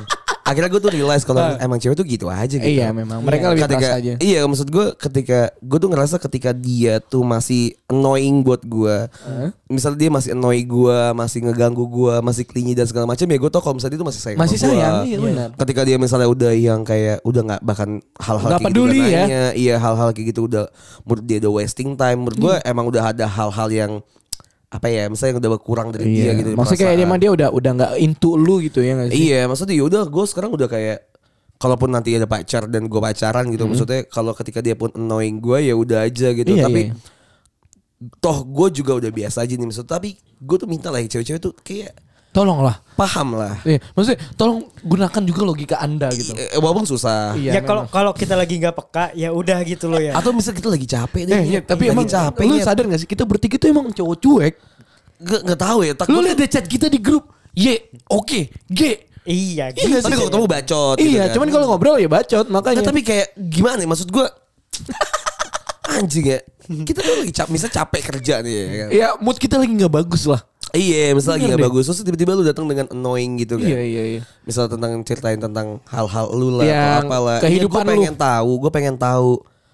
[0.51, 2.67] Akhirnya gue tuh realize kalau emang cewek tuh gitu aja gitu.
[2.67, 3.23] Iya, memang.
[3.23, 4.13] Mereka lebih ketika, keras aja.
[4.19, 9.07] Iya maksud gue ketika gue tuh ngerasa ketika dia tuh masih annoying buat gue,
[9.65, 13.49] misal dia masih annoy gue, masih ngeganggu gue, masih klinyi dan segala macam ya gue
[13.49, 14.75] tau kalau misalnya dia tuh masih sayang Masih sama gua.
[14.75, 15.47] sayang, iya benar.
[15.55, 19.23] Ketika dia misalnya udah yang kayak udah nggak bahkan hal-hal kayak peduli gitu ya.
[19.23, 20.65] nanya, iya hal-hal kayak gitu udah
[21.07, 22.19] menurut dia udah wasting time.
[22.19, 22.67] Menurut gue Iya.
[22.67, 23.91] emang udah ada hal-hal yang
[24.71, 26.55] apa ya, misalnya udah kurang dari dia gitu.
[26.55, 26.57] Iya.
[26.57, 29.27] Maksudnya kayak emang dia udah udah nggak into lu gitu ya sih?
[29.27, 31.12] Iya, maksudnya ya udah gue sekarang udah kayak
[31.60, 35.67] kalaupun nanti ada pacar dan gue pacaran gitu, maksudnya kalau ketika dia pun annoying gue
[35.67, 36.55] ya udah aja gitu.
[36.55, 36.95] Iya, Tapi iya.
[38.23, 39.91] toh gue juga udah biasa aja nih maksudnya.
[39.91, 41.91] Tapi gue tuh minta lah ya cewek-cewek tuh kayak
[42.32, 42.80] Tolonglah.
[42.96, 43.58] paham lah.
[43.62, 46.32] Iya, maksudnya tolong gunakan juga logika Anda gitu.
[46.32, 47.34] Eh, walaupun susah.
[47.34, 50.13] Iya, ya kalau kalau kita lagi nggak peka ya udah gitu loh ya.
[50.13, 51.34] Atau misalnya kita lagi capek deh.
[51.34, 52.44] Eh, iya, tapi lagi emang capek.
[52.46, 52.63] lu ya.
[52.63, 54.54] sadar gak sih kita bertiga tuh emang cowok cuek.
[55.17, 55.91] Gak, gak tahu ya.
[55.91, 56.22] Lu Takut.
[56.22, 57.26] lihat deh chat kita di grup.
[57.52, 57.74] Y,
[58.08, 58.39] oke,
[58.70, 58.80] G.
[58.80, 59.86] Iya, Iya gitu.
[59.88, 60.96] nggak Tapi kalau ketemu bacot.
[60.96, 61.34] gitu Iya, kan.
[61.36, 62.80] cuman kalau ngobrol ya bacot makanya.
[62.80, 64.26] Nah, tapi kayak gimana ya maksud gue
[65.91, 69.60] anjing ya kita tuh lagi capek misalnya capek kerja nih ya kan ya mood kita
[69.60, 70.39] lagi nggak bagus lah.
[70.73, 73.81] Iya misalnya lagi Bener gak bagus terus tiba-tiba lu datang dengan annoying gitu kan Iya,
[73.81, 74.21] iya, iya.
[74.41, 78.21] misal tentang ceritain tentang hal-hal lu lah Yang atau apalah kehidupan gue pengen lu.
[78.21, 79.31] tahu gue pengen tahu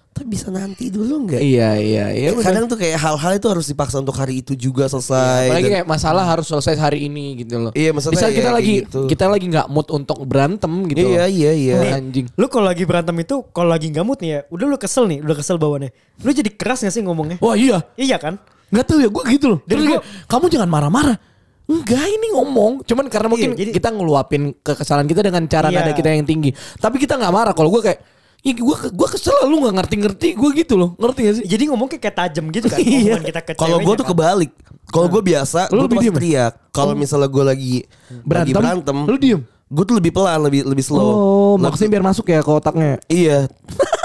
[0.08, 2.34] tapi bisa nanti dulu nggak Iya, iya, iya.
[2.34, 5.86] kadang tuh kayak hal-hal itu harus dipaksa untuk hari itu juga selesai Apalagi Dan- kayak
[5.86, 7.70] masalah harus selesai hari ini gitu loh.
[7.70, 9.00] Iya, maksudnya Misal ya kita kayak lagi gitu.
[9.06, 11.06] kita lagi nggak mood untuk berantem gitu.
[11.06, 11.30] iya loh.
[11.30, 12.26] iya iya Nih, anjing.
[12.34, 15.22] Lu kalau lagi berantem itu kalau lagi nggak mood nih ya, udah lu kesel nih,
[15.22, 15.90] udah kesel bawaannya.
[16.18, 17.38] Lu jadi keras gak sih ngomongnya?
[17.38, 17.86] Wah iya.
[17.94, 18.42] Iya kan?
[18.68, 19.58] Nggak tahu ya gue gitu loh.
[19.62, 21.16] Dan Terus gua- kamu jangan marah-marah.
[21.64, 25.84] Enggak ini ngomong Cuman karena mungkin Iya, jadi- kita ngeluapin kekesalan kita dengan cara Iya.
[25.84, 26.48] nada kita yang tinggi
[26.80, 28.00] Tapi kita nggak marah Kalau gue kayak
[28.40, 31.44] Ih gue gua kesel lu gak ngerti-ngerti Gue gitu loh Ngerti gak sih?
[31.44, 32.80] Jadi ngomong kayak, kayak tajam gitu kan.
[32.80, 33.20] Iya.
[33.20, 34.16] Kita ke Kalau gue tuh kan.
[34.16, 34.48] kebalik.
[34.88, 36.16] Kalau gue biasa, Lu gue tuh lebih pasti ya?
[36.16, 36.52] teriak.
[36.72, 37.74] Kalau misalnya gue lagi
[38.08, 39.40] Berantem, lagi berantem, lu diem?
[39.68, 41.04] Gue tuh lebih pelan, lebih lebih slow.
[41.04, 41.12] Oh
[41.52, 43.44] Lebih- maksudnya biar masuk ya ke otaknya Iya.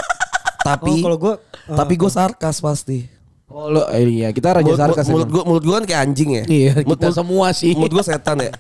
[0.68, 1.34] tapi Oh, kalau gue
[1.70, 3.08] tapi gue sarkas pasti.
[3.48, 6.30] Oh lo eh, iya kita raja Mulut, sarkas mulut, gue mulut gue kan kayak anjing
[6.34, 6.44] ya.
[6.46, 8.52] Iya Mulut- kita mulut- semua sih Mulut gue setan ya.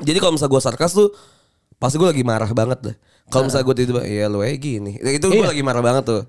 [0.00, 1.08] Jadi kalau misalnya gue sarkas tuh
[1.76, 2.96] pasti gue lagi marah banget deh.
[3.28, 4.96] Kalau misalnya gue tiba-tiba iya lu aja gini.
[4.96, 5.50] Itu gue Iya.
[5.50, 6.22] lagi marah banget tuh.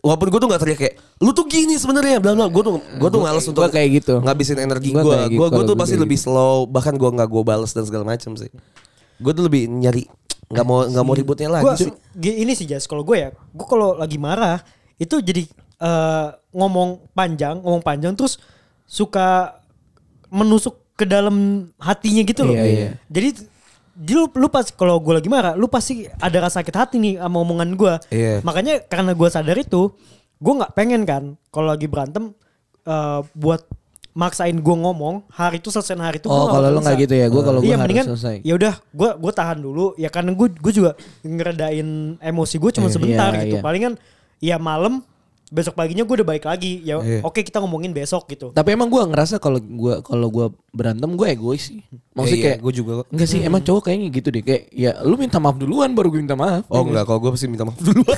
[0.00, 2.46] Walaupun gue tuh gak teriak kayak lu tuh gini sebenarnya bla bla.
[2.46, 4.14] Gue tuh gue tuh males gua untuk kayak gitu.
[4.18, 5.12] ngabisin energi Gua gue.
[5.12, 6.56] kayak gitu, Gue gue tuh gua pasti kayak lebih slow.
[6.64, 8.48] Bahkan gue nggak gue balas dan segala macam sih.
[9.18, 10.06] Gue tuh lebih nyari
[10.46, 11.90] nggak mau nggak mau ributnya lagi Gua, sih.
[12.18, 14.58] ini sih Jas, kalau gue ya, gue kalau lagi marah
[14.96, 15.46] itu jadi
[15.80, 18.38] eh, ngomong panjang, ngomong panjang terus
[18.84, 19.58] suka
[20.30, 22.54] menusuk ke dalam hatinya gitu loh.
[22.54, 22.88] Iya, iya.
[23.08, 23.28] Jadi
[24.00, 27.14] jadi lu, lu pas kalau gue lagi marah, lu pasti ada rasa sakit hati nih
[27.20, 27.94] sama omongan gue.
[28.12, 28.40] Iya.
[28.44, 29.92] Makanya karena gue sadar itu,
[30.40, 32.32] gue nggak pengen kan kalau lagi berantem
[32.84, 33.64] eh, buat
[34.10, 36.26] maksain gue ngomong hari itu selesai hari itu.
[36.26, 38.74] Oh kalau lo nggak gitu ya Gue kalau gue iya harus mendingan selesai ya udah
[38.90, 43.30] gue gue tahan dulu ya karena gue gue juga ngeredain emosi gue cuma Iya, sebentar
[43.32, 43.62] iya, gitu iya.
[43.62, 43.94] palingan
[44.42, 45.06] ya malam
[45.50, 47.20] besok paginya gue udah baik lagi ya Iya.
[47.20, 51.26] oke kita ngomongin besok gitu Tapi emang gue ngerasa kalau gue kalau gue berantem gue
[51.28, 51.82] egois sih.
[52.12, 52.92] Maksudnya Iya, kayak gue juga.
[53.08, 54.40] Enggak sih, emang cowok kayaknya gitu deh.
[54.40, 56.62] Kayak ya lu minta maaf duluan baru gue minta maaf.
[56.66, 58.02] Oh enggak, kalau gue pasti minta maaf dulu.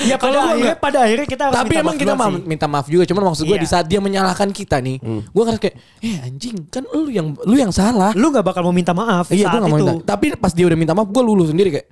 [0.00, 2.32] ya pada Kalau akhirnya nggak- pada akhirnya kita harus Tapi minta emang maaf kita duluan
[2.32, 3.04] ma- minta maaf juga.
[3.04, 3.62] Cuman maksud gue Iya.
[3.62, 7.54] di saat dia menyalahkan kita nih, gue ngerasa kayak, eh anjing kan lu yang lu
[7.54, 8.10] yang salah.
[8.12, 10.04] lu nggak bakal mau minta maaf Iya gue saat gak mau itu minta.
[10.08, 11.86] Tapi pas dia udah minta maaf gue lulu sendiri kayak.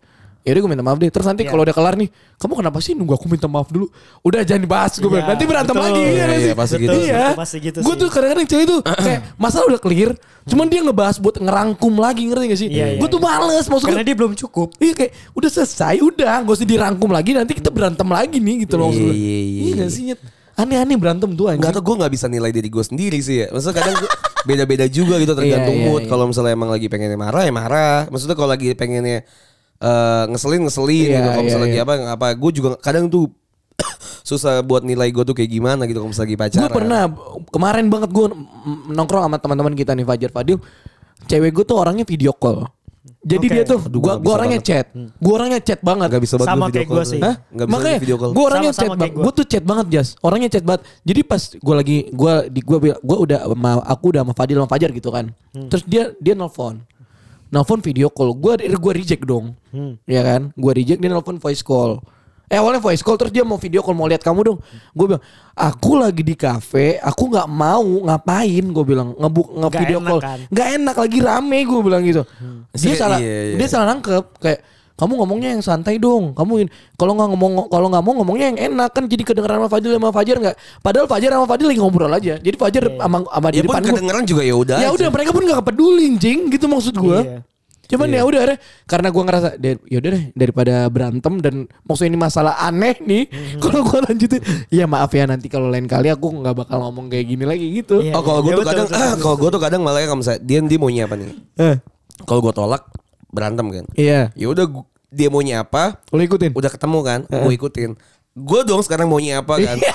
[0.47, 1.11] Ya udah gue minta maaf deh.
[1.13, 1.51] Terus nanti Iya.
[1.53, 2.09] kalau udah kelar nih,
[2.41, 3.91] kamu kenapa sih nunggu aku minta maaf dulu?
[4.25, 5.29] Udah jangan dibahas gue bilang.
[5.29, 5.85] Nanti berantem betul.
[5.85, 6.01] lagi.
[6.01, 6.57] Iya, nggak iya, sih?
[6.57, 6.93] pasti gitu.
[6.95, 7.13] Iya.
[7.13, 10.11] Betul, pasti gitu Gue tuh kadang-kadang cewek tuh kayak masalah udah clear,
[10.49, 12.69] cuman dia ngebahas buat ngerangkum lagi ngerti gak sih?
[12.73, 13.29] Iya, iya, gue tuh iya.
[13.29, 14.09] males maksud karena gue.
[14.09, 18.09] dia belum cukup Iya kayak udah selesai udah gak usah dirangkum lagi nanti kita berantem
[18.09, 19.13] lagi nih gitu loh maksud gue.
[19.13, 20.15] Iya, iya, iya, Iya gak iya.
[20.17, 20.37] sih?
[20.59, 21.61] Aneh-aneh berantem tuh anjing.
[21.63, 23.47] Enggak tau gue gak bisa nilai diri gue sendiri sih ya.
[23.53, 24.11] Maksudnya kadang gua
[24.49, 26.03] beda-beda juga gitu tergantung Iya, iya, mood.
[26.03, 26.11] iya.
[26.11, 27.99] Kalau misalnya emang lagi pengennya marah ya marah.
[28.11, 29.23] Maksudnya kalau lagi pengennya
[29.81, 31.29] eh, ngeselin ngeselin Iya, gitu.
[31.29, 32.05] Kalau misalnya iya, lagi iya.
[32.05, 33.31] apa apa gue juga kadang tuh
[34.29, 36.63] susah buat nilai gue tuh kayak gimana gitu kalau misalnya lagi pacaran.
[36.63, 37.01] Gue pernah
[37.49, 38.27] kemarin banget gue
[38.89, 40.59] nongkrong sama teman-teman kita nih Fajar Fadil.
[41.25, 42.67] Cewek gue tuh orangnya video call.
[43.19, 43.55] Jadi Oke.
[43.55, 44.87] dia tuh Aduh, gue gua orangnya banget.
[44.87, 44.87] chat.
[45.19, 46.09] Gue orangnya chat banget.
[46.09, 47.11] Gak bisa banget Sama gua video kayak call gua tuh.
[47.11, 47.21] sih.
[47.21, 47.35] Hah?
[47.51, 48.31] Nggak bisa Makanya video call.
[48.31, 49.11] gue orangnya Sama-sama chat banget.
[49.11, 49.23] gua.
[49.25, 50.09] Gue tuh chat banget Jas.
[50.19, 50.83] Orangnya chat banget.
[51.03, 54.69] Jadi pas gue lagi gue di gue gue udah sama aku udah sama Fadil sama
[54.71, 55.25] Fajar gitu kan.
[55.51, 55.69] Hmm.
[55.69, 56.79] Terus dia dia nelfon.
[57.49, 58.37] Nelfon video call.
[58.37, 59.57] Gue gue reject dong.
[59.73, 59.97] Hmm.
[60.05, 60.53] Ya kan?
[60.55, 62.01] Gue reject dia nelfon voice call.
[62.49, 64.59] Eh awalnya voice call terus dia mau video call mau lihat kamu dong.
[64.97, 68.65] Gue bilang, aku lagi di cafe, aku nggak mau ngapain.
[68.73, 70.39] Gue bilang ngebuk nge video call, kan?
[70.49, 71.59] nggak enak lagi rame.
[71.69, 72.23] Gue bilang gitu.
[72.73, 73.57] Dia Iya, salah, iya, iya.
[73.61, 74.61] dia salah nangkep kayak
[74.99, 76.35] kamu ngomongnya yang santai dong.
[76.35, 76.67] Kamu
[76.99, 80.11] kalau nggak ngomong kalau nggak mau ngomongnya yang enak kan jadi kedengeran sama Fadil sama
[80.11, 80.57] Fajar nggak.
[80.83, 82.35] Padahal Fajar sama Fadil lagi ngobrol aja.
[82.37, 84.79] Jadi Fajar sama sama di Ya depan kedengeran juga ya udah.
[84.83, 87.21] Ya udah mereka pun nggak peduli jing gitu maksud gue.
[87.23, 87.41] Iya.
[87.89, 89.49] Cuman ya udah deh karena gue ngerasa
[89.89, 91.55] ya udah deh daripada berantem dan
[91.89, 93.61] maksudnya ini masalah aneh nih Mhm.
[93.65, 97.25] kalau gue lanjutin ya maaf ya nanti kalau lain kali aku nggak bakal ngomong kayak
[97.25, 98.05] gini lagi gitu.
[98.05, 98.13] Iya.
[98.13, 99.21] Oh kalau gue Ya, tuh betul, kadang betul, betul.
[99.25, 101.29] kalau gue tuh kadang malah kalau misalnya dia dia maunya apa nih?
[101.57, 101.77] Eh,
[102.27, 102.83] Kalau gue tolak
[103.29, 103.85] berantem kan.
[103.93, 104.33] iya.
[104.33, 104.65] Ya udah
[105.09, 106.01] dia maunya apa?
[106.09, 106.53] Lo ikutin.
[106.53, 107.21] Udah ketemu kan?
[107.25, 107.97] Gue ikutin.
[108.35, 109.77] Gue dong sekarang maunya apa kan?
[109.77, 109.93] Iya.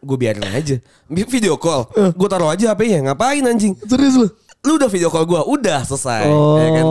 [0.06, 0.76] gue biarin aja.
[1.06, 1.86] Vi- Video call.
[2.10, 3.00] Gue taruh aja HP-nya.
[3.04, 3.76] Ngapain anjing?
[3.80, 4.28] Serius lu?
[4.60, 6.26] Lu udah video call gue, udah selesai.
[6.26, 6.56] Oh.
[6.56, 6.84] Ya kan?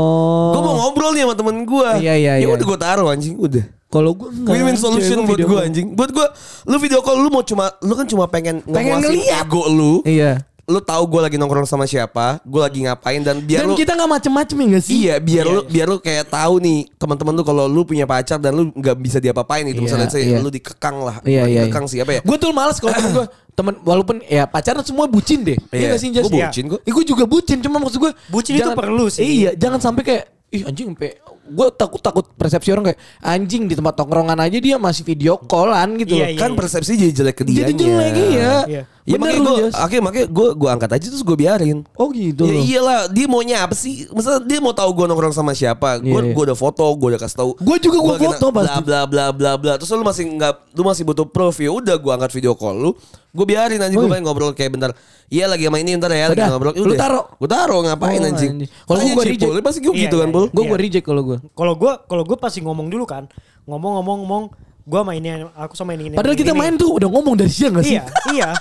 [0.49, 1.89] Gue mau ngobrol nih sama temen gue.
[1.99, 2.47] Iya, iya, Ya iya.
[2.49, 3.61] udah gue taruh anjing, udah.
[3.87, 4.53] Kalau gue enggak.
[4.53, 5.87] Win-win solution buat gue anjing.
[5.93, 6.25] Buat gue,
[6.65, 9.43] lu video call lu mau cuma, lu kan cuma pengen Pengen ngeliat.
[9.43, 9.93] ego lu.
[10.01, 10.41] Iya.
[10.69, 13.97] Lu tahu gue lagi nongkrong sama siapa, gue lagi ngapain dan biar Dan lu kita
[13.97, 14.93] nggak macem-macem ya gak sih?
[15.01, 18.53] Iya, biar lu biar lu kayak tahu nih teman-teman lu kalau lu punya pacar dan
[18.53, 19.81] lu nggak bisa diapa-apain gitu.
[19.81, 20.37] Iya, Misalnya saya iya.
[20.37, 21.17] lu dikekang lah.
[21.25, 22.21] Iya, iya, Dikekang sih apa ya?
[22.21, 23.25] Gue tuh males kalau temen gue
[23.57, 25.57] temen walaupun ya pacaran semua bucin deh.
[25.73, 25.89] Iya Iya.
[25.89, 26.07] gak sih?
[26.13, 26.79] Gua bucin kok.
[26.85, 29.25] Gue juga bucin cuma maksud gue Bucin itu perlu sih.
[29.25, 31.17] Iya, jangan sampai kayak ih anjing sampai
[31.49, 35.97] gue takut takut persepsi orang kayak anjing di tempat tongkrongan aja dia masih video callan
[35.97, 36.13] gitu.
[36.13, 36.29] Iya, loh.
[36.29, 36.39] iya.
[36.39, 37.65] Kan persepsi jadi jelek ke dia.
[37.65, 38.53] Jadi jelek iya.
[38.63, 38.83] Iya.
[39.03, 41.81] Ya Bener makanya gue, akhirnya makanya gue gue angkat aja terus gue biarin.
[41.97, 42.61] Oh gitu Ya loh.
[42.61, 44.05] iyalah, dia maunya apa sih?
[44.07, 46.33] Misalnya dia mau tahu gue nongkrong sama siapa, gue Iya, iya.
[46.37, 47.51] gue udah foto, gue udah kasih tahu.
[47.57, 48.79] Gua juga gua lagi foto pasti.
[48.79, 49.73] Bla bla bla bla bla.
[49.81, 51.73] Terus lu masih nggak, lu masih butuh proof ya.
[51.73, 52.91] Udah gue angkat video call lu,
[53.33, 54.13] gue biarin anjing gue Oh, iya.
[54.13, 54.91] pengen ngobrol kayak bentar.
[55.25, 56.73] Iya lagi sama ini ntar ya, lagi Udah, ngobrol.
[56.77, 57.25] lu taruh?
[57.33, 58.51] Gue taruh ngapain Oh, anjing?
[58.61, 58.69] anjing.
[58.69, 59.49] Kalau Cipul, reject.
[59.49, 60.33] ya pasti gue Iya, gitu kan, iya.
[60.33, 60.45] Bul.
[60.49, 60.69] Gue Iya.
[60.69, 61.37] gue reject kalau gue.
[61.53, 63.27] Kalau gue kalau gue pasti ngomong dulu kan.
[63.65, 64.43] Ngomong-ngomong ngomong
[64.83, 66.15] gue sama ini aku sama ini ini.
[66.15, 66.59] Padahal ini, kita ini.
[66.59, 67.95] main tuh udah ngomong dari siang gak sih?
[67.95, 68.49] Iya, iya.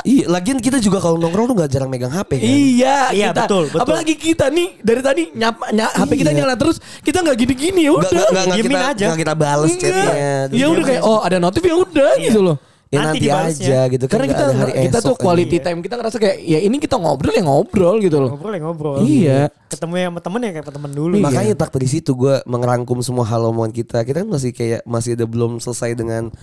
[0.00, 2.48] Iya, lagian kita juga kalau nongkrong tuh gak jarang megang HP kan.
[2.48, 3.44] Iya, Iya, kita.
[3.44, 3.84] betul, betul.
[3.84, 6.38] Apalagi kita nih dari tadi nyapa ny- HP kita Iya.
[6.40, 8.08] nyala terus, kita nggak gini-gini ya udah.
[8.08, 9.04] nggak, nggak diemin kita, aja.
[9.12, 9.92] nggak kita bales Enggak.
[9.92, 10.56] chatnya.
[10.56, 12.56] Ya udah kayak oh ada notif ya udah gitu loh.
[12.90, 15.94] Ya Nanti nanti, aja gitu kan Karena kita ada hari kita tuh quality time kita
[15.94, 18.34] ngerasa kayak ya ini kita ngobrol ya ngobrol gitu loh.
[18.34, 18.96] Ngobrol ya ngobrol.
[19.06, 19.40] Iya.
[19.70, 21.14] Ketemu ya sama temen ya kayak temen dulu.
[21.14, 21.22] Iya.
[21.22, 24.02] Makanya tak dari situ gue mengerangkum semua hal omongan kita.
[24.02, 26.34] Kita kan masih kayak masih ada belum selesai dengan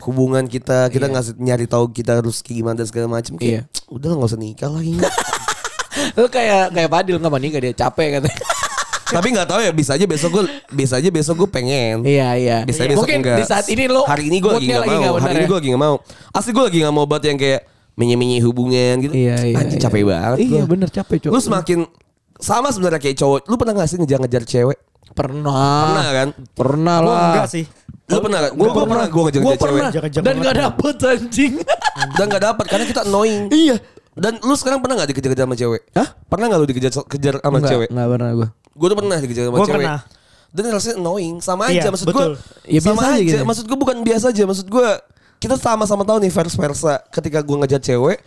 [0.00, 0.88] hubungan kita.
[0.88, 3.36] Kita ngasih nyari tahu kita harus kayak gimana dan segala macam.
[3.36, 4.96] Kayak udah lah nggak usah nikah lagi.
[6.16, 8.40] Lu kayak kayak Padil nggak mau nikah dia capek katanya.
[9.10, 12.06] Tapi nggak tahu ya bisa aja besok gue bisa aja besok gue pengen.
[12.06, 12.58] Iya iya.
[12.62, 13.38] Bisa besok Mungkin enggak.
[13.42, 15.14] di saat ini lo hari ini gue lagi nggak mau.
[15.18, 15.48] benar hari ini ya.
[15.50, 15.96] gue lagi nggak mau.
[16.30, 17.60] Asli gue lagi nggak mau buat yang kayak
[17.98, 19.12] menye-menye hubungan gitu.
[19.12, 19.56] Iya iya.
[19.58, 19.86] Anjing iya.
[19.90, 20.38] capek banget.
[20.40, 20.70] Iya gua.
[20.70, 21.34] bener capek cowok.
[21.34, 21.78] Lu semakin
[22.40, 23.40] sama sebenarnya kayak cowok.
[23.50, 24.78] Lu pernah gak sih ngejar-ngejar cewek?
[25.10, 25.82] pernah.
[25.90, 26.28] Pernah kan?
[26.54, 27.26] Pernah Gua lah.
[27.34, 27.64] enggak sih.
[28.10, 28.52] Lu pernah gak?
[28.54, 29.80] Gue pernah, gue Gue ngejar-ngejar cewek.
[29.82, 30.22] pernah.
[30.22, 30.52] Dan gua.
[30.54, 31.54] dapet anjing.
[32.18, 33.44] Dan gak dapat karena kita annoying.
[33.50, 33.76] iya.
[34.10, 35.82] Dan lu sekarang pernah gak dikejar-kejar sama cewek?
[35.94, 36.08] Hah?
[36.26, 37.88] Pernah gak lu dikejar kejar sama Nggak, cewek?
[37.90, 38.48] Nggak pernah gue.
[38.72, 39.76] Gue tuh pernah dikejar sama Gua cewek.
[39.78, 40.00] pernah.
[40.50, 42.26] Dan rasanya annoying sama Iya, aja maksud gue.
[42.66, 43.22] Ya, sama biasa aja aja.
[43.24, 43.44] gitu.
[43.44, 44.42] Maksud gue bukan biasa aja.
[44.44, 44.88] Maksud gue
[45.38, 46.92] kita sama-sama tahu nih versi versa.
[47.06, 48.18] Ketika gue ngejar cewek,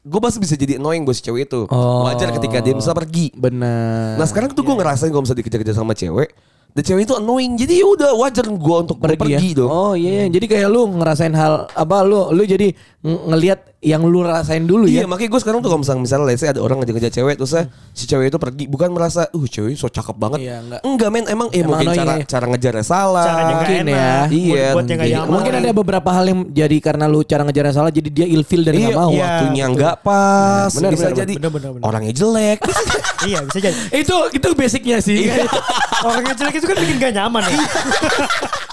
[0.00, 1.64] gue pasti bisa jadi annoying buat si cewek itu.
[1.66, 2.04] Oh.
[2.04, 3.32] Wajar ketika dia bisa pergi.
[3.32, 4.16] Benar.
[4.16, 6.28] Nah sekarang tuh gue ngerasain gue bisa dikejar-kejar sama cewek.
[6.70, 7.56] Dan cewek itu annoying.
[7.56, 9.58] Jadi ya udah wajar gue untuk pergi, pergi ya?
[9.58, 9.68] dong.
[9.68, 10.24] Oh iya, iya.
[10.28, 12.70] jadi kayak lu ngerasain hal apa lu lu jadi
[13.02, 15.06] ng- ngelihat yang lu rasain dulu Iya ya.
[15.08, 17.64] makanya gue sekarang tuh kalau misalnya misalnya let's say ada orang ngejar-ngejar cewek terus eh,
[17.90, 20.38] si cewek itu pergi bukan merasa uh cewek so cakep banget.
[20.44, 20.80] Iya, enggak.
[20.84, 22.24] enggak men emang eh Emang mungkin cara ya.
[22.28, 23.24] cara ngejarnya salah.
[23.24, 23.96] Nggak Mungkin enak.
[23.96, 24.12] ya.
[24.28, 25.24] Iya, Buat yang.
[25.26, 28.74] Mungkin ada beberapa hal yang jadi karena lu cara ngejarnya salah jadi dia ilfil dan
[28.76, 29.10] Iya, mau.
[29.10, 29.24] iya.
[29.24, 29.76] waktunya betul.
[29.80, 30.70] nggak pas.
[30.70, 31.84] Benar, bisa benar, jadi benar, benar, benar.
[31.88, 32.58] orangnya jelek.
[33.20, 33.76] Iya bisa jadi.
[33.92, 35.28] Itu itu basicnya sih.
[36.00, 37.52] Orang yang jelek itu kan bikin gak nyaman ya.